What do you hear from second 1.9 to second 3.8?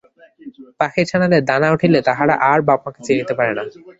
তাহারা আর বাপ-মাকে চিনিতে পারে না।